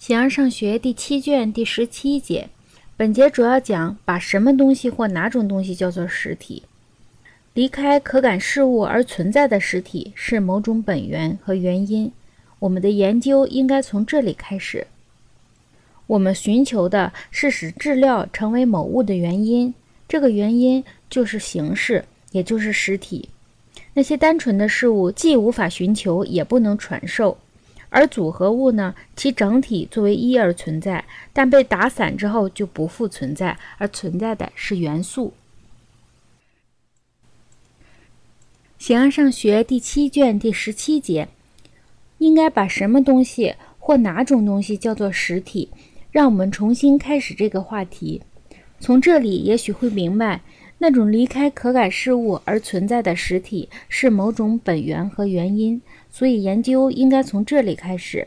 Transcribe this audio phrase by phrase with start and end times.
[0.00, 2.48] 形而上学第七卷第十七节，
[2.96, 6.62] 本节主要讲把什么东西或哪种东西叫做实体。
[7.52, 12.10] 离开可感事物而存在的实体是某种本源和原因。
[12.60, 14.86] 我们的研究应该从这里开始。
[16.06, 19.74] 我们寻求的是使质料成为某物的原因，
[20.08, 23.28] 这个原因就是形式，也就是实体。
[23.92, 27.36] 那些单纯的事物既无法寻求，也不能传授。
[27.90, 35.34] 而组合物呢，其整体作为一而存在，但被打散之后就不复存在，而存在的是元素。
[38.78, 41.28] 形而上学第七卷第十七节，
[42.16, 45.68] 应该把什么东西或哪种东西叫做实体？
[46.10, 48.22] 让我们重新开始这个话题。
[48.80, 50.40] 从这里也许会明白，
[50.82, 55.80] 那种离开可感事物而存在的实体是某种本源和原因。
[56.10, 58.26] 所以，研究应该从这里开始。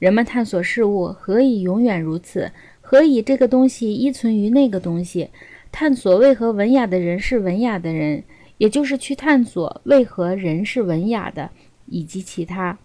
[0.00, 2.50] 人们探索事物，何以永远如此？
[2.80, 5.30] 何以这个东西依存于那个东西？
[5.70, 8.24] 探索为何文雅的人是文雅的人，
[8.58, 11.50] 也就是去探索为何人是文雅的，
[11.86, 12.76] 以及其他。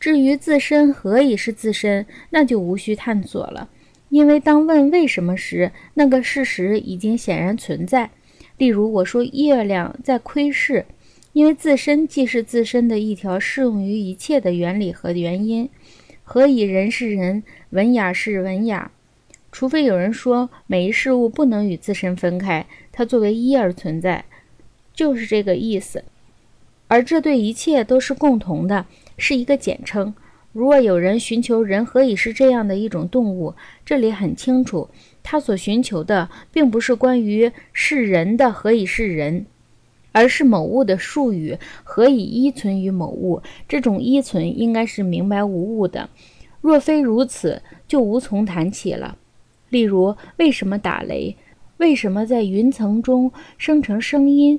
[0.00, 3.70] 至于自身何以是自身，那就无需探索了，
[4.10, 8.10] 因为当问为什么时，那个事实已经显然存在。
[8.58, 10.86] 例如，我说月亮在窥视。
[11.32, 15.68] 因为自身既是自身的一条适用于一切的原理和原因，
[16.24, 18.90] 何以人是人，文雅是文雅？
[19.52, 24.24] 除非有人说每一事物不能与自身分开，它作为一而存在，
[24.94, 26.04] 就是这个意思。
[26.88, 28.86] 而这对一切都是共同的，
[29.18, 30.14] 是一个简称。
[30.54, 33.54] 如果有人寻求人何以是这样的一种动物，
[33.84, 34.88] 这里很清楚，
[35.28, 39.44] 他所寻求的并不是关于是人的何以是人。
[40.12, 43.42] 而是某物的术语何以依存于某物？
[43.68, 46.08] 这种依存应该是明白无误的。
[46.62, 49.18] 若非如此，就无从谈起了。
[49.68, 51.36] 例如，为什么打雷？
[51.78, 54.58] 为什么在云层中生成声音？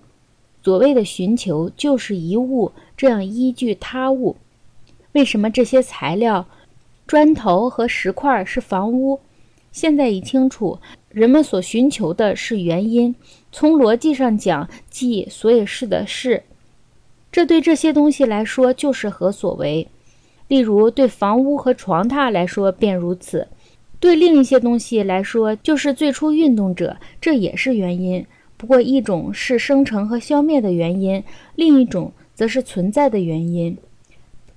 [0.61, 4.35] 所谓的寻求，就是一物这样依据他物。
[5.13, 6.45] 为什么这些材料，
[7.07, 9.19] 砖头和石块是房屋？
[9.71, 10.79] 现在已清楚，
[11.09, 13.13] 人们所寻求的是原因。
[13.51, 16.43] 从逻辑上讲，即所以是的是，
[17.31, 19.87] 这对这些东西来说就是何所为。
[20.47, 23.47] 例如，对房屋和床榻来说便如此；
[23.99, 28.25] 对另一些东西来说，就是最初运动者，这也是原因。
[28.55, 31.23] 不过，一种是生成和消灭的原因，
[31.55, 33.77] 另一种则是存在的原因。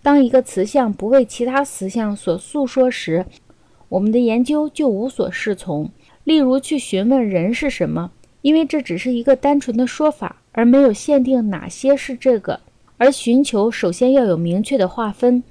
[0.02, 3.26] 当一个词项不为其他词项所诉说时，
[3.90, 5.90] 我们的研究就无所适从。
[6.24, 8.10] 例如，去询问人是什么。
[8.42, 12.58] 因为这只是一个单纯的说法，而没有限定哪些是这个。
[12.96, 15.42] 而寻求首先要有明确的划分，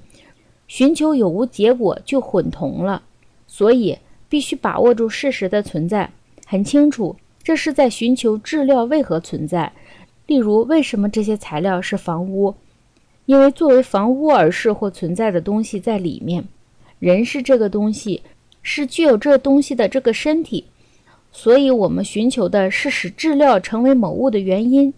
[0.66, 3.04] 寻求有无结果就混同了。
[3.46, 3.96] 所以
[4.28, 6.10] 必须把握住事实的存在，
[6.46, 7.14] 很清楚
[7.44, 9.72] 这是在寻求质料为何存在。
[10.26, 12.56] 例如，为什么这些材料是房屋？
[13.26, 16.44] 因为作为房屋而是或存在的东西在里面。
[17.00, 18.22] 人是这个东西，
[18.62, 20.66] 是具有这东西的这个身体。
[21.32, 24.92] 所以，我们寻求的是使质料成为某物的原因，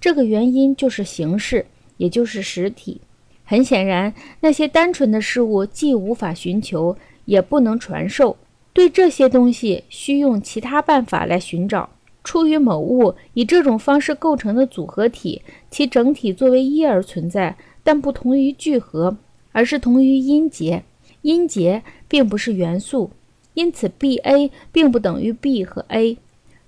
[0.00, 3.00] 这个原因就是形式，也就是实体。
[3.44, 8.36] 很显然，那些单纯的事物既无法寻求，也不能传授。
[8.72, 11.90] 对这些东西，需用其他办法来寻找。
[12.22, 15.40] 出于某物以这种方式构成的组合体，
[15.70, 19.16] 其整体作为一而存在，但不同于聚合，
[19.52, 20.84] 而是同于音节。
[21.22, 23.10] 音节并不是元素。
[23.54, 26.18] 因此，B A 并不等于 B 和 A，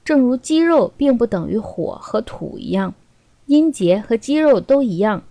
[0.05, 2.95] 正如肌肉并不等于火和土一样，
[3.47, 5.23] 音节和肌肉都一样。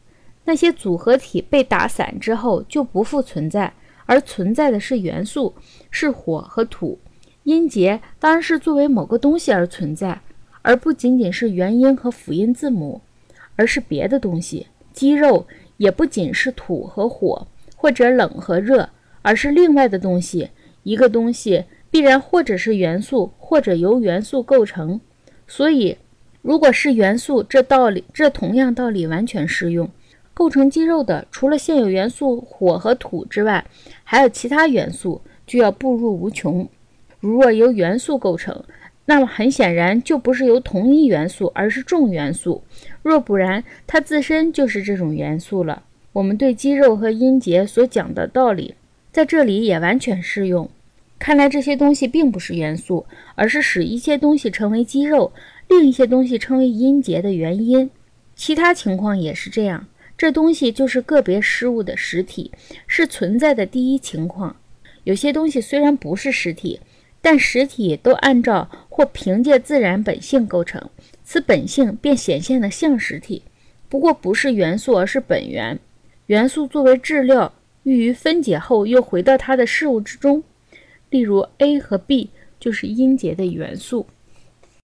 [0.45, 3.73] 那些组合体被打散之后就不复存在，
[4.05, 5.53] 而存在的是元素，
[5.91, 6.97] 是火和土。
[7.43, 10.21] 音节当然是作为某个东西而存在，
[10.61, 13.01] 而不仅仅是元音和辅音字母，
[13.55, 14.67] 而是别的东西。
[14.93, 15.45] 肌肉
[15.77, 18.89] 也不仅是土和火，或者冷和热，
[19.21, 20.49] 而是另外的东西。
[20.83, 24.99] 一个东西必然或者是元素，或者由元素构成。
[25.47, 25.97] 所以，
[26.41, 29.89] 如果是元素，这道理这同样道理完全适用。
[30.33, 33.65] 构成肌肉的，除了现有元素火和土之外，
[34.05, 36.67] 还有其他元素，就要步入无穷。
[37.19, 38.63] 如若由元素构成，
[39.05, 42.63] 那么很显然就不是由同一元素，而是众元素。
[43.03, 45.83] 若不然，它自身就是这种元素了。
[46.13, 48.75] 我们对肌肉和音节所讲的道理。
[49.19, 50.69] 在这里也完全适用。
[51.19, 53.05] 看来这些东西并不是元素，
[53.35, 55.33] 而是使一些东西成为肌肉，
[55.67, 57.89] 另一些东西成为音节的原因。
[58.37, 59.85] 其他情况也是这样。
[60.17, 62.49] 这东西就是个别事物的实体，
[62.87, 64.55] 是存在的第一情况。
[65.03, 66.79] 有些东西虽然不是实体，
[67.21, 70.89] 但实体都按照或凭借自然本性构成，
[71.25, 73.43] 此本性便显现的像实体。
[73.89, 75.77] 不过不是元素，而是本源。
[76.27, 77.51] 元素作为质料，
[77.89, 80.43] 易于分解后又回到它的事物之中。
[81.09, 84.05] 例如，A 和 B 就是音节的元素。